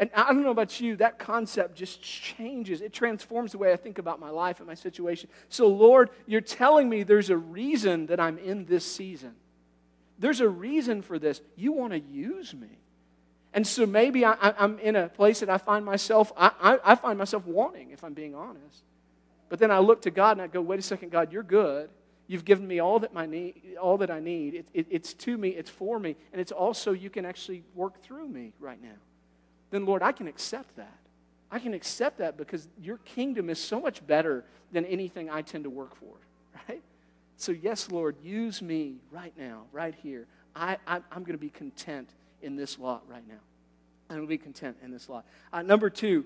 And 0.00 0.08
I 0.14 0.32
don't 0.32 0.42
know 0.42 0.50
about 0.50 0.80
you, 0.80 0.96
that 0.96 1.18
concept 1.18 1.76
just 1.76 2.00
changes. 2.00 2.80
It 2.80 2.90
transforms 2.90 3.52
the 3.52 3.58
way 3.58 3.70
I 3.70 3.76
think 3.76 3.98
about 3.98 4.18
my 4.18 4.30
life 4.30 4.58
and 4.58 4.66
my 4.66 4.74
situation. 4.74 5.28
So, 5.50 5.66
Lord, 5.66 6.08
you're 6.26 6.40
telling 6.40 6.88
me 6.88 7.02
there's 7.02 7.28
a 7.28 7.36
reason 7.36 8.06
that 8.06 8.18
I'm 8.18 8.38
in 8.38 8.64
this 8.64 8.84
season. 8.84 9.34
There's 10.18 10.40
a 10.40 10.48
reason 10.48 11.02
for 11.02 11.18
this. 11.18 11.42
You 11.54 11.72
want 11.72 11.92
to 11.92 12.00
use 12.00 12.54
me. 12.54 12.78
And 13.52 13.66
so 13.66 13.84
maybe 13.84 14.24
I, 14.24 14.54
am 14.58 14.78
in 14.78 14.96
a 14.96 15.10
place 15.10 15.40
that 15.40 15.50
I 15.50 15.58
find 15.58 15.84
myself, 15.84 16.32
I, 16.34 16.50
I, 16.62 16.78
I 16.82 16.94
find 16.94 17.18
myself 17.18 17.44
wanting, 17.44 17.90
if 17.90 18.02
I'm 18.02 18.14
being 18.14 18.34
honest. 18.34 18.82
But 19.50 19.58
then 19.58 19.70
I 19.70 19.80
look 19.80 20.02
to 20.02 20.10
God 20.10 20.32
and 20.32 20.40
I 20.40 20.46
go, 20.46 20.62
wait 20.62 20.78
a 20.78 20.82
second, 20.82 21.10
God, 21.10 21.30
you're 21.30 21.42
good. 21.42 21.90
You've 22.26 22.46
given 22.46 22.66
me 22.66 22.78
all 22.78 23.00
that, 23.00 23.12
my 23.12 23.26
need, 23.26 23.76
all 23.78 23.98
that 23.98 24.10
I 24.10 24.20
need. 24.20 24.54
It, 24.54 24.66
it, 24.72 24.86
it's 24.88 25.12
to 25.14 25.36
me, 25.36 25.50
it's 25.50 25.68
for 25.68 25.98
me, 25.98 26.16
and 26.32 26.40
it's 26.40 26.52
also 26.52 26.92
you 26.92 27.10
can 27.10 27.26
actually 27.26 27.64
work 27.74 28.00
through 28.02 28.28
me 28.28 28.54
right 28.60 28.80
now. 28.80 28.96
Then, 29.70 29.86
Lord, 29.86 30.02
I 30.02 30.12
can 30.12 30.26
accept 30.26 30.76
that. 30.76 30.98
I 31.50 31.58
can 31.58 31.74
accept 31.74 32.18
that 32.18 32.36
because 32.36 32.68
your 32.80 32.98
kingdom 32.98 33.50
is 33.50 33.58
so 33.58 33.80
much 33.80 34.06
better 34.06 34.44
than 34.72 34.84
anything 34.84 35.30
I 35.30 35.42
tend 35.42 35.64
to 35.64 35.70
work 35.70 35.96
for, 35.96 36.14
right? 36.68 36.82
So, 37.36 37.52
yes, 37.52 37.90
Lord, 37.90 38.16
use 38.22 38.62
me 38.62 38.96
right 39.10 39.32
now, 39.36 39.64
right 39.72 39.94
here. 40.02 40.26
I, 40.54 40.76
I, 40.86 40.96
am 40.96 41.22
going 41.22 41.32
to 41.32 41.38
be 41.38 41.50
content 41.50 42.10
in 42.42 42.56
this 42.56 42.78
lot 42.78 43.02
right 43.08 43.26
now. 43.26 43.40
I'm 44.08 44.16
going 44.16 44.26
to 44.26 44.28
be 44.28 44.38
content 44.38 44.76
in 44.82 44.90
this 44.90 45.08
lot. 45.08 45.24
Uh, 45.52 45.62
number 45.62 45.90
two, 45.90 46.24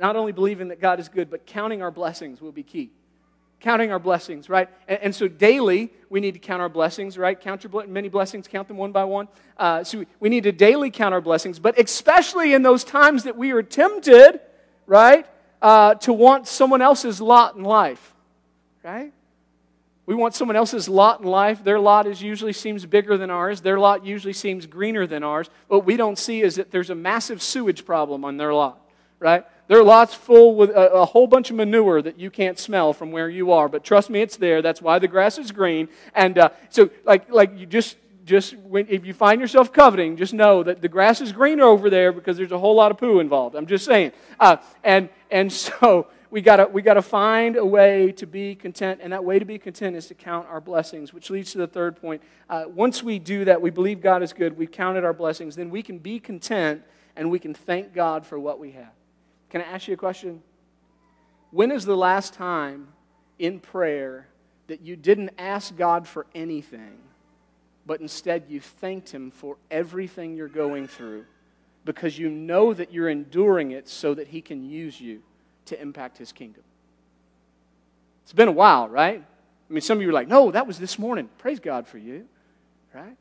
not 0.00 0.16
only 0.16 0.32
believing 0.32 0.68
that 0.68 0.80
God 0.80 1.00
is 1.00 1.08
good, 1.08 1.30
but 1.30 1.46
counting 1.46 1.82
our 1.82 1.90
blessings 1.90 2.40
will 2.40 2.52
be 2.52 2.62
key. 2.62 2.90
Counting 3.64 3.90
our 3.92 3.98
blessings, 3.98 4.50
right? 4.50 4.68
And, 4.86 4.98
and 5.04 5.14
so 5.14 5.26
daily, 5.26 5.90
we 6.10 6.20
need 6.20 6.32
to 6.32 6.38
count 6.38 6.60
our 6.60 6.68
blessings, 6.68 7.16
right? 7.16 7.40
Count 7.40 7.64
your 7.64 7.86
many 7.86 8.10
blessings, 8.10 8.46
count 8.46 8.68
them 8.68 8.76
one 8.76 8.92
by 8.92 9.04
one. 9.04 9.26
Uh, 9.56 9.82
so 9.82 10.00
we, 10.00 10.06
we 10.20 10.28
need 10.28 10.42
to 10.42 10.52
daily 10.52 10.90
count 10.90 11.14
our 11.14 11.22
blessings, 11.22 11.58
but 11.58 11.80
especially 11.80 12.52
in 12.52 12.62
those 12.62 12.84
times 12.84 13.22
that 13.22 13.38
we 13.38 13.52
are 13.52 13.62
tempted, 13.62 14.38
right, 14.86 15.26
uh, 15.62 15.94
to 15.94 16.12
want 16.12 16.46
someone 16.46 16.82
else's 16.82 17.22
lot 17.22 17.56
in 17.56 17.62
life, 17.62 18.12
right? 18.82 19.14
We 20.04 20.14
want 20.14 20.34
someone 20.34 20.56
else's 20.56 20.86
lot 20.86 21.22
in 21.22 21.26
life. 21.26 21.64
Their 21.64 21.80
lot 21.80 22.06
is 22.06 22.20
usually 22.20 22.52
seems 22.52 22.84
bigger 22.84 23.16
than 23.16 23.30
ours. 23.30 23.62
Their 23.62 23.80
lot 23.80 24.04
usually 24.04 24.34
seems 24.34 24.66
greener 24.66 25.06
than 25.06 25.22
ours. 25.22 25.48
What 25.68 25.86
we 25.86 25.96
don't 25.96 26.18
see 26.18 26.42
is 26.42 26.56
that 26.56 26.70
there's 26.70 26.90
a 26.90 26.94
massive 26.94 27.40
sewage 27.40 27.86
problem 27.86 28.26
on 28.26 28.36
their 28.36 28.52
lot, 28.52 28.78
right? 29.20 29.46
There 29.66 29.78
are 29.78 29.84
lots 29.84 30.14
full 30.14 30.56
with 30.56 30.70
a, 30.70 30.92
a, 30.92 31.04
whole 31.06 31.26
bunch 31.26 31.48
of 31.50 31.56
manure 31.56 32.02
that 32.02 32.18
you 32.18 32.30
can't 32.30 32.58
smell 32.58 32.92
from 32.92 33.12
where 33.12 33.30
you 33.30 33.52
are. 33.52 33.66
But 33.68 33.82
trust 33.82 34.10
me, 34.10 34.20
it's 34.20 34.36
there. 34.36 34.60
That's 34.60 34.82
why 34.82 34.98
the 34.98 35.08
grass 35.08 35.38
is 35.38 35.52
green. 35.52 35.88
And 36.14 36.36
uh, 36.36 36.50
so, 36.68 36.90
like, 37.04 37.30
like 37.30 37.58
you 37.58 37.64
just 37.64 37.96
just 38.24 38.56
when, 38.58 38.86
if 38.88 39.04
you 39.04 39.14
find 39.14 39.40
yourself 39.40 39.72
coveting, 39.72 40.16
just 40.16 40.34
know 40.34 40.62
that 40.62 40.80
the 40.80 40.88
grass 40.88 41.20
is 41.20 41.32
greener 41.32 41.64
over 41.64 41.90
there 41.90 42.12
because 42.12 42.36
there's 42.36 42.52
a 42.52 42.58
whole 42.58 42.74
lot 42.74 42.90
of 42.90 42.98
poo 42.98 43.20
involved. 43.20 43.54
I'm 43.54 43.66
just 43.66 43.84
saying. 43.84 44.12
Uh, 44.40 44.56
and 44.82 45.08
and 45.30 45.52
so 45.68 46.08
we 46.30 46.40
gotta 46.40 46.66
we 46.66 46.82
gotta 46.82 47.02
find 47.02 47.56
a 47.56 47.64
way 47.64 48.12
to 48.12 48.26
be 48.26 48.54
content, 48.54 49.00
and 49.02 49.12
that 49.12 49.24
way 49.24 49.38
to 49.38 49.44
be 49.44 49.58
content 49.58 49.96
is 49.96 50.06
to 50.08 50.14
count 50.14 50.46
our 50.48 50.60
blessings, 50.60 51.12
which 51.12 51.30
leads 51.30 51.52
to 51.52 51.58
the 51.58 51.66
third 51.66 51.96
point. 51.96 52.22
Uh, 52.50 52.64
once 52.66 53.02
we 53.02 53.18
do 53.18 53.44
that, 53.44 53.60
we 53.60 53.70
believe 53.70 54.00
God 54.00 54.22
is 54.22 54.32
good. 54.32 54.56
We've 54.56 54.72
counted 54.72 55.04
our 55.04 55.14
blessings. 55.14 55.56
Then 55.56 55.70
we 55.70 55.82
can 55.82 55.98
be 55.98 56.18
content, 56.18 56.82
and 57.16 57.30
we 57.30 57.38
can 57.38 57.54
thank 57.54 57.94
God 57.94 58.26
for 58.26 58.38
what 58.38 58.58
we 58.58 58.72
have. 58.72 58.92
Can 59.54 59.62
I 59.62 59.66
ask 59.66 59.86
you 59.86 59.94
a 59.94 59.96
question? 59.96 60.42
When 61.52 61.70
is 61.70 61.84
the 61.84 61.96
last 61.96 62.34
time 62.34 62.88
in 63.38 63.60
prayer 63.60 64.26
that 64.66 64.80
you 64.80 64.96
didn't 64.96 65.30
ask 65.38 65.76
God 65.76 66.08
for 66.08 66.26
anything, 66.34 66.98
but 67.86 68.00
instead 68.00 68.46
you 68.48 68.58
thanked 68.58 69.10
Him 69.10 69.30
for 69.30 69.56
everything 69.70 70.34
you're 70.34 70.48
going 70.48 70.88
through 70.88 71.26
because 71.84 72.18
you 72.18 72.28
know 72.30 72.74
that 72.74 72.92
you're 72.92 73.08
enduring 73.08 73.70
it 73.70 73.88
so 73.88 74.12
that 74.14 74.26
He 74.26 74.40
can 74.40 74.68
use 74.68 75.00
you 75.00 75.22
to 75.66 75.80
impact 75.80 76.18
His 76.18 76.32
kingdom? 76.32 76.64
It's 78.24 78.32
been 78.32 78.48
a 78.48 78.50
while, 78.50 78.88
right? 78.88 79.22
I 79.22 79.72
mean, 79.72 79.82
some 79.82 79.98
of 79.98 80.02
you 80.02 80.08
are 80.08 80.12
like, 80.12 80.26
no, 80.26 80.50
that 80.50 80.66
was 80.66 80.80
this 80.80 80.98
morning. 80.98 81.30
Praise 81.38 81.60
God 81.60 81.86
for 81.86 81.98
you, 81.98 82.26
right? 82.92 83.16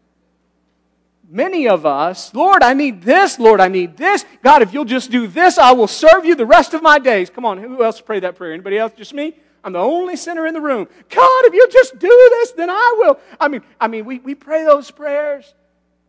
Many 1.29 1.67
of 1.67 1.85
us, 1.85 2.33
Lord, 2.33 2.63
I 2.63 2.73
need 2.73 3.01
this. 3.01 3.39
Lord, 3.39 3.59
I 3.59 3.67
need 3.67 3.97
this. 3.97 4.25
God, 4.43 4.61
if 4.61 4.73
you'll 4.73 4.85
just 4.85 5.11
do 5.11 5.27
this, 5.27 5.57
I 5.57 5.71
will 5.71 5.87
serve 5.87 6.25
you 6.25 6.35
the 6.35 6.45
rest 6.45 6.73
of 6.73 6.81
my 6.81 6.99
days. 6.99 7.29
Come 7.29 7.45
on, 7.45 7.57
who 7.57 7.83
else 7.83 8.01
prayed 8.01 8.23
that 8.23 8.35
prayer? 8.35 8.53
Anybody 8.53 8.77
else? 8.77 8.93
Just 8.95 9.13
me? 9.13 9.35
I'm 9.63 9.73
the 9.73 9.79
only 9.79 10.15
sinner 10.15 10.45
in 10.45 10.53
the 10.53 10.61
room. 10.61 10.87
God, 11.09 11.45
if 11.45 11.53
you'll 11.53 11.71
just 11.71 11.97
do 11.97 12.29
this, 12.31 12.51
then 12.51 12.69
I 12.69 12.95
will. 12.97 13.19
I 13.39 13.47
mean, 13.47 13.61
I 13.79 13.87
mean, 13.87 14.05
we, 14.05 14.19
we 14.19 14.35
pray 14.35 14.65
those 14.65 14.91
prayers. 14.91 15.53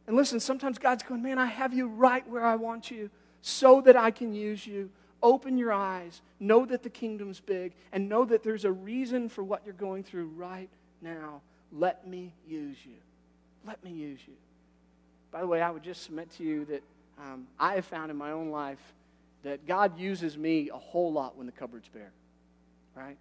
And 0.06 0.16
listen, 0.16 0.40
sometimes 0.40 0.78
God's 0.78 1.02
going, 1.02 1.22
man, 1.22 1.38
I 1.38 1.46
have 1.46 1.72
you 1.72 1.86
right 1.86 2.28
where 2.28 2.44
I 2.44 2.56
want 2.56 2.90
you 2.90 3.10
so 3.42 3.80
that 3.82 3.96
I 3.96 4.10
can 4.10 4.34
use 4.34 4.66
you. 4.66 4.90
Open 5.22 5.56
your 5.56 5.72
eyes. 5.72 6.20
Know 6.40 6.66
that 6.66 6.82
the 6.82 6.90
kingdom's 6.90 7.40
big 7.40 7.72
and 7.92 8.08
know 8.08 8.24
that 8.24 8.42
there's 8.42 8.64
a 8.64 8.72
reason 8.72 9.28
for 9.28 9.42
what 9.42 9.62
you're 9.64 9.74
going 9.74 10.02
through 10.02 10.26
right 10.36 10.68
now. 11.00 11.40
Let 11.72 12.06
me 12.06 12.34
use 12.46 12.76
you. 12.84 12.96
Let 13.66 13.82
me 13.82 13.92
use 13.92 14.20
you. 14.26 14.34
By 15.34 15.40
the 15.40 15.48
way, 15.48 15.60
I 15.60 15.68
would 15.68 15.82
just 15.82 16.04
submit 16.04 16.30
to 16.36 16.44
you 16.44 16.64
that 16.66 16.82
um, 17.18 17.48
I 17.58 17.74
have 17.74 17.84
found 17.84 18.12
in 18.12 18.16
my 18.16 18.30
own 18.30 18.50
life 18.50 18.78
that 19.42 19.66
God 19.66 19.98
uses 19.98 20.38
me 20.38 20.70
a 20.70 20.76
whole 20.76 21.12
lot 21.12 21.36
when 21.36 21.46
the 21.46 21.52
cupboard's 21.52 21.88
bare, 21.88 22.12
right? 22.94 23.16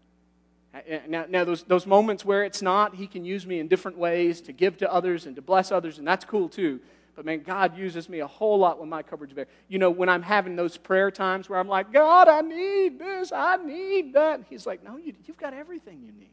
Now, 1.07 1.25
now 1.27 1.43
those, 1.43 1.63
those 1.63 1.87
moments 1.87 2.23
where 2.23 2.43
it's 2.43 2.61
not, 2.61 2.93
He 2.93 3.07
can 3.07 3.25
use 3.25 3.47
me 3.47 3.57
in 3.59 3.67
different 3.67 3.97
ways 3.97 4.41
to 4.41 4.53
give 4.53 4.77
to 4.77 4.93
others 4.93 5.25
and 5.25 5.35
to 5.37 5.41
bless 5.41 5.71
others, 5.71 5.97
and 5.97 6.07
that's 6.07 6.23
cool 6.23 6.49
too. 6.49 6.79
But 7.15 7.25
man, 7.25 7.41
God 7.41 7.75
uses 7.75 8.07
me 8.07 8.19
a 8.19 8.27
whole 8.27 8.59
lot 8.59 8.79
when 8.79 8.89
my 8.89 9.01
cupboard's 9.01 9.33
bare. 9.33 9.47
You 9.67 9.79
know, 9.79 9.89
when 9.89 10.07
I'm 10.07 10.21
having 10.21 10.55
those 10.55 10.77
prayer 10.77 11.09
times 11.09 11.49
where 11.49 11.57
I'm 11.57 11.67
like, 11.67 11.91
God, 11.91 12.27
I 12.27 12.41
need 12.41 12.99
this, 12.99 13.31
I 13.31 13.57
need 13.57 14.13
that. 14.13 14.41
He's 14.51 14.67
like, 14.67 14.83
No, 14.83 14.97
you, 14.97 15.13
you've 15.25 15.39
got 15.39 15.55
everything 15.55 16.03
you 16.05 16.11
need. 16.11 16.29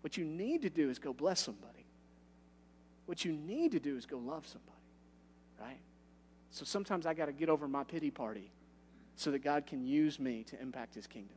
What 0.00 0.16
you 0.16 0.24
need 0.24 0.62
to 0.62 0.70
do 0.70 0.90
is 0.90 0.98
go 0.98 1.12
bless 1.12 1.38
somebody. 1.38 1.86
What 3.06 3.24
you 3.24 3.30
need 3.32 3.70
to 3.72 3.78
do 3.78 3.96
is 3.96 4.04
go 4.04 4.18
love 4.18 4.44
somebody 4.44 4.77
right? 5.60 5.78
So 6.50 6.64
sometimes 6.64 7.06
I 7.06 7.14
got 7.14 7.26
to 7.26 7.32
get 7.32 7.48
over 7.48 7.68
my 7.68 7.84
pity 7.84 8.10
party 8.10 8.50
so 9.16 9.30
that 9.30 9.40
God 9.40 9.66
can 9.66 9.84
use 9.84 10.18
me 10.18 10.44
to 10.44 10.60
impact 10.60 10.94
his 10.94 11.06
kingdom. 11.06 11.36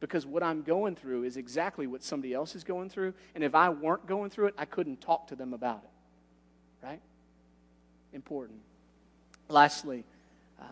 Because 0.00 0.24
what 0.24 0.42
I'm 0.42 0.62
going 0.62 0.94
through 0.94 1.24
is 1.24 1.36
exactly 1.36 1.86
what 1.86 2.02
somebody 2.02 2.32
else 2.32 2.54
is 2.54 2.64
going 2.64 2.88
through. 2.88 3.14
And 3.34 3.42
if 3.42 3.54
I 3.54 3.68
weren't 3.68 4.06
going 4.06 4.30
through 4.30 4.46
it, 4.46 4.54
I 4.56 4.64
couldn't 4.64 5.00
talk 5.00 5.28
to 5.28 5.36
them 5.36 5.52
about 5.52 5.82
it. 5.84 6.86
Right? 6.86 7.00
Important. 8.12 8.60
Lastly, 9.48 10.04
uh, 10.60 10.64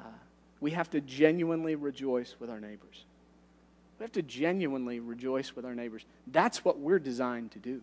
we 0.61 0.71
have 0.73 0.91
to 0.91 1.01
genuinely 1.01 1.75
rejoice 1.75 2.37
with 2.39 2.51
our 2.51 2.61
neighbors. 2.61 3.05
We 3.99 4.05
have 4.05 4.13
to 4.13 4.23
genuinely 4.23 5.01
rejoice 5.01 5.57
with 5.57 5.65
our 5.65 5.75
neighbors. 5.75 6.05
That's 6.27 6.65
what 6.65 6.79
we're 6.79 6.99
designed 6.99 7.53
to 7.53 7.59
do. 7.59 7.81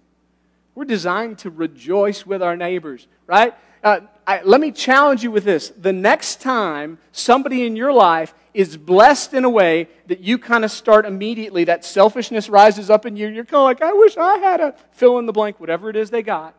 We're 0.75 0.85
designed 0.85 1.39
to 1.39 1.49
rejoice 1.49 2.25
with 2.25 2.41
our 2.41 2.55
neighbors, 2.55 3.07
right? 3.27 3.53
Uh, 3.83 4.01
I, 4.25 4.41
let 4.43 4.61
me 4.61 4.71
challenge 4.71 5.23
you 5.23 5.31
with 5.31 5.43
this. 5.43 5.69
The 5.77 5.93
next 5.93 6.41
time 6.41 6.97
somebody 7.11 7.65
in 7.65 7.75
your 7.75 7.91
life 7.91 8.33
is 8.53 8.77
blessed 8.77 9.33
in 9.33 9.43
a 9.43 9.49
way 9.49 9.89
that 10.07 10.21
you 10.21 10.37
kind 10.37 10.63
of 10.63 10.71
start 10.71 11.05
immediately, 11.05 11.65
that 11.65 11.83
selfishness 11.83 12.49
rises 12.49 12.89
up 12.89 13.05
in 13.05 13.17
you, 13.17 13.27
you're 13.27 13.45
kind 13.45 13.59
of 13.59 13.63
like, 13.63 13.81
I 13.81 13.93
wish 13.93 14.15
I 14.15 14.37
had 14.37 14.61
a 14.61 14.75
fill 14.91 15.19
in 15.19 15.25
the 15.25 15.33
blank, 15.33 15.59
whatever 15.59 15.89
it 15.89 15.95
is 15.95 16.09
they 16.09 16.23
got. 16.23 16.55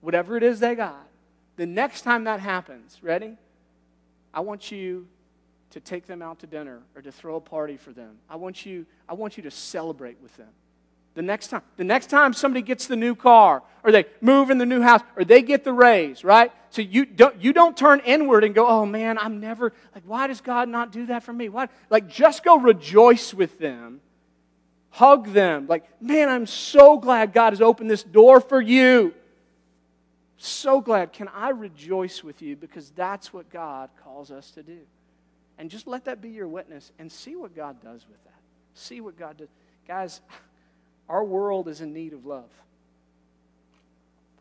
Whatever 0.00 0.36
it 0.36 0.42
is 0.42 0.60
they 0.60 0.74
got. 0.74 1.08
The 1.56 1.66
next 1.66 2.02
time 2.02 2.24
that 2.24 2.40
happens, 2.40 2.98
ready? 3.02 3.36
I 4.32 4.40
want 4.40 4.70
you 4.70 5.08
to 5.70 5.80
take 5.80 6.06
them 6.06 6.22
out 6.22 6.38
to 6.40 6.46
dinner 6.46 6.80
or 6.94 7.02
to 7.02 7.10
throw 7.10 7.36
a 7.36 7.40
party 7.40 7.76
for 7.76 7.92
them. 7.92 8.16
I 8.30 8.36
want 8.36 8.64
you, 8.64 8.86
I 9.08 9.14
want 9.14 9.36
you 9.36 9.42
to 9.42 9.50
celebrate 9.50 10.18
with 10.22 10.36
them. 10.36 10.50
The 11.16 11.22
next 11.22 11.48
time. 11.48 11.62
The 11.76 11.84
next 11.84 12.08
time 12.08 12.32
somebody 12.32 12.62
gets 12.62 12.86
the 12.86 12.94
new 12.94 13.16
car, 13.16 13.62
or 13.82 13.90
they 13.90 14.04
move 14.20 14.50
in 14.50 14.58
the 14.58 14.66
new 14.66 14.82
house, 14.82 15.00
or 15.16 15.24
they 15.24 15.42
get 15.42 15.64
the 15.64 15.72
raise, 15.72 16.22
right? 16.22 16.52
So 16.70 16.82
you 16.82 17.06
don't, 17.06 17.42
you 17.42 17.52
don't 17.52 17.76
turn 17.76 18.00
inward 18.00 18.44
and 18.44 18.54
go, 18.54 18.66
oh 18.68 18.86
man, 18.86 19.18
I'm 19.18 19.40
never, 19.40 19.72
like, 19.94 20.04
why 20.06 20.26
does 20.28 20.40
God 20.40 20.68
not 20.68 20.92
do 20.92 21.06
that 21.06 21.24
for 21.24 21.32
me? 21.32 21.48
Why? 21.48 21.68
Like, 21.90 22.06
just 22.06 22.44
go 22.44 22.58
rejoice 22.58 23.34
with 23.34 23.58
them. 23.58 24.00
Hug 24.90 25.28
them. 25.32 25.66
Like, 25.68 25.84
man, 26.00 26.28
I'm 26.28 26.46
so 26.46 26.98
glad 26.98 27.32
God 27.32 27.52
has 27.52 27.60
opened 27.60 27.90
this 27.90 28.02
door 28.02 28.40
for 28.40 28.60
you. 28.60 29.14
So 30.36 30.82
glad. 30.82 31.14
Can 31.14 31.28
I 31.28 31.48
rejoice 31.48 32.22
with 32.22 32.42
you? 32.42 32.56
Because 32.56 32.90
that's 32.90 33.32
what 33.32 33.48
God 33.50 33.88
calls 34.04 34.30
us 34.30 34.50
to 34.52 34.62
do. 34.62 34.80
And 35.58 35.70
just 35.70 35.86
let 35.86 36.04
that 36.04 36.20
be 36.20 36.28
your 36.28 36.48
witness 36.48 36.92
and 36.98 37.10
see 37.10 37.36
what 37.36 37.56
God 37.56 37.82
does 37.82 38.04
with 38.06 38.22
that. 38.24 38.34
See 38.74 39.00
what 39.00 39.18
God 39.18 39.38
does. 39.38 39.48
Guys, 39.88 40.20
our 41.08 41.24
world 41.24 41.68
is 41.68 41.80
in 41.80 41.92
need 41.92 42.12
of 42.12 42.26
love. 42.26 42.50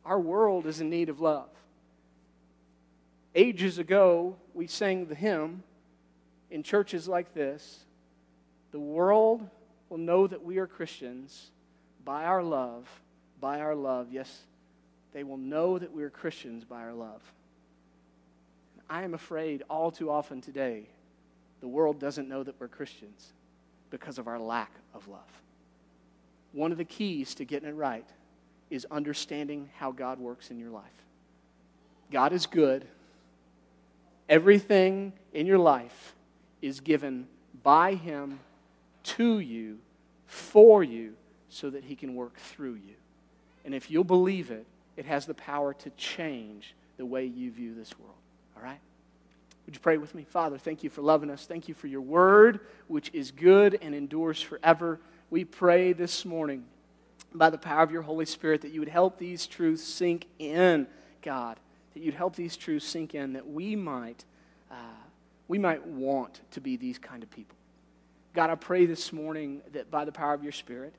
Our 0.03 0.19
world 0.19 0.65
is 0.65 0.81
in 0.81 0.89
need 0.89 1.10
of 1.10 1.19
love. 1.19 1.50
Ages 3.34 3.79
ago, 3.79 4.36
we 4.53 4.67
sang 4.67 5.07
the 5.07 5.15
hymn 5.15 5.63
in 6.50 6.63
churches 6.63 7.07
like 7.07 7.34
this 7.34 7.86
The 8.72 8.79
world 8.79 9.48
will 9.89 9.98
know 9.98 10.27
that 10.27 10.43
we 10.43 10.57
are 10.57 10.67
Christians 10.67 11.51
by 12.03 12.25
our 12.25 12.43
love, 12.43 12.88
by 13.39 13.62
our 13.62 13.75
love. 13.75 14.07
Yes, 14.12 14.41
they 15.13 15.24
will 15.24 15.38
know 15.38 15.77
that 15.77 15.93
we 15.93 16.03
are 16.03 16.10
Christians 16.10 16.63
by 16.63 16.81
our 16.81 16.93
love. 16.93 17.22
I 18.89 19.03
am 19.03 19.13
afraid 19.13 19.63
all 19.69 19.91
too 19.91 20.12
often 20.12 20.41
today, 20.41 20.88
the 21.62 21.67
world 21.67 22.00
doesn't 22.00 22.29
know 22.29 22.43
that 22.43 22.55
we're 22.60 22.67
Christians 22.67 23.34
because 23.89 24.19
of 24.19 24.27
our 24.27 24.39
lack 24.39 24.72
of 24.93 25.07
love 25.07 25.41
one 26.55 26.71
of 26.71 26.77
the 26.77 26.85
keys 26.85 27.35
to 27.35 27.45
getting 27.45 27.67
it 27.67 27.74
right 27.74 28.07
is 28.69 28.88
understanding 28.89 29.69
how 29.77 29.91
God 29.91 30.19
works 30.19 30.50
in 30.50 30.57
your 30.57 30.71
life. 30.71 30.83
God 32.12 32.31
is 32.31 32.45
good. 32.45 32.85
Everything 34.29 35.13
in 35.33 35.45
your 35.45 35.59
life 35.59 36.15
is 36.62 36.79
given 36.79 37.27
by 37.62 37.95
Him 37.95 38.39
to 39.03 39.39
you, 39.39 39.77
for 40.27 40.83
you, 40.83 41.13
so 41.50 41.69
that 41.69 41.83
He 41.83 41.95
can 41.95 42.15
work 42.15 42.38
through 42.38 42.75
you. 42.75 42.95
And 43.65 43.75
if 43.75 43.91
you'll 43.91 44.03
believe 44.03 44.50
it, 44.50 44.65
it 44.95 45.05
has 45.05 45.25
the 45.25 45.33
power 45.33 45.74
to 45.74 45.89
change 45.91 46.74
the 46.97 47.05
way 47.05 47.25
you 47.25 47.51
view 47.51 47.75
this 47.75 47.97
world. 48.00 48.15
All 48.55 48.63
right? 48.63 48.79
Would 49.65 49.75
you 49.75 49.81
pray 49.81 49.97
with 49.97 50.15
me? 50.15 50.24
Father, 50.24 50.57
thank 50.57 50.83
you 50.83 50.89
for 50.89 51.01
loving 51.01 51.29
us. 51.29 51.45
Thank 51.45 51.67
you 51.67 51.74
for 51.74 51.88
your 51.88 52.01
word, 52.01 52.62
which 52.88 53.09
is 53.13 53.31
good 53.31 53.77
and 53.81 53.93
endures 53.93 54.41
forever 54.41 55.00
we 55.29 55.44
pray 55.44 55.94
this 55.94 56.25
morning 56.25 56.65
by 57.34 57.50
the 57.50 57.58
power 57.58 57.84
of 57.84 57.91
your 57.91 58.03
Holy 58.03 58.25
Spirit 58.25 58.62
that 58.62 58.72
you 58.72 58.79
would 58.79 58.89
help 58.89 59.17
these 59.17 59.48
truths 59.48 59.84
sink 59.84 60.27
in, 60.39 60.88
God, 61.22 61.60
that 61.94 62.03
you'd 62.03 62.13
help 62.13 62.36
these 62.36 62.55
truths 62.55 62.86
sink 62.86 63.15
in, 63.15 63.34
that 63.34 63.48
we 63.48 63.75
might, 63.75 64.24
uh, 64.72 64.75
we 65.48 65.58
might 65.58 65.86
want 65.86 66.41
to 66.51 66.62
be 66.62 66.77
these 66.77 66.98
kind 67.00 67.24
of 67.24 67.32
people. 67.32 67.58
God, 68.34 68.50
I 68.50 68.55
pray 68.55 68.86
this 68.86 69.12
morning 69.12 69.62
that 69.74 69.89
by 69.89 70.05
the 70.05 70.12
power 70.12 70.34
of 70.34 70.44
your 70.44 70.51
Spirit, 70.51 70.94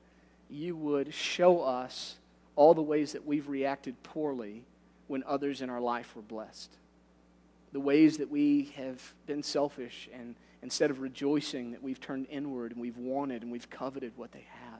you 0.49 0.75
would 0.75 1.13
show 1.13 1.61
us 1.61 2.15
all 2.55 2.73
the 2.73 2.81
ways 2.81 3.13
that 3.13 3.25
we've 3.25 3.47
reacted 3.47 4.01
poorly 4.03 4.63
when 5.07 5.23
others 5.25 5.61
in 5.61 5.69
our 5.69 5.81
life 5.81 6.15
were 6.15 6.21
blessed. 6.21 6.71
The 7.73 7.79
ways 7.79 8.17
that 8.17 8.29
we 8.29 8.73
have 8.75 9.13
been 9.25 9.43
selfish 9.43 10.09
and 10.13 10.35
instead 10.61 10.89
of 10.89 10.99
rejoicing 10.99 11.71
that 11.71 11.83
we've 11.83 11.99
turned 11.99 12.27
inward 12.29 12.71
and 12.71 12.81
we've 12.81 12.97
wanted 12.97 13.43
and 13.43 13.51
we've 13.51 13.69
coveted 13.69 14.11
what 14.15 14.31
they 14.31 14.45
have. 14.63 14.79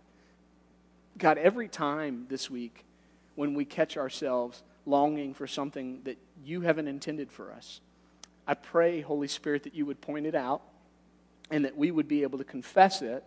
God, 1.18 1.38
every 1.38 1.68
time 1.68 2.26
this 2.30 2.50
week 2.50 2.84
when 3.36 3.54
we 3.54 3.66
catch 3.66 3.98
ourselves 3.98 4.64
longing 4.86 5.34
for 5.34 5.48
something 5.48 6.02
that 6.04 6.18
you 6.44 6.62
haven't 6.62 6.88
intended 6.88 7.32
for 7.32 7.52
us, 7.52 7.82
I 8.48 8.54
pray, 8.54 9.02
Holy 9.02 9.28
Spirit, 9.28 9.64
that 9.64 9.76
you 9.76 9.86
would 9.86 10.00
point 10.02 10.26
it 10.26 10.36
out 10.36 10.62
and 11.52 11.66
that 11.66 11.78
we 11.78 11.92
would 11.92 12.08
be 12.08 12.24
able 12.24 12.38
to 12.38 12.44
confess 12.44 13.02
it 13.02 13.24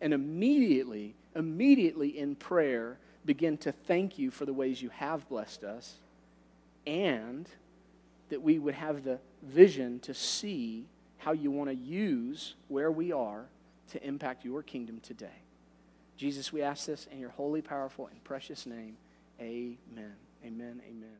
and 0.00 0.12
immediately, 0.12 1.14
immediately 1.34 2.18
in 2.18 2.34
prayer, 2.34 2.98
begin 3.24 3.56
to 3.58 3.72
thank 3.72 4.18
you 4.18 4.30
for 4.30 4.44
the 4.44 4.52
ways 4.52 4.82
you 4.82 4.90
have 4.90 5.28
blessed 5.28 5.64
us 5.64 5.94
and 6.86 7.48
that 8.28 8.42
we 8.42 8.58
would 8.58 8.74
have 8.74 9.04
the 9.04 9.18
vision 9.42 10.00
to 10.00 10.12
see 10.12 10.84
how 11.24 11.32
you 11.32 11.50
want 11.50 11.70
to 11.70 11.76
use 11.76 12.54
where 12.68 12.92
we 12.92 13.10
are 13.10 13.46
to 13.90 14.06
impact 14.06 14.44
your 14.44 14.62
kingdom 14.62 15.00
today. 15.00 15.42
Jesus, 16.18 16.52
we 16.52 16.60
ask 16.60 16.86
this 16.86 17.06
in 17.10 17.18
your 17.18 17.30
holy, 17.30 17.62
powerful, 17.62 18.08
and 18.08 18.22
precious 18.24 18.66
name. 18.66 18.98
Amen. 19.40 20.16
Amen. 20.44 20.82
Amen. 20.86 21.16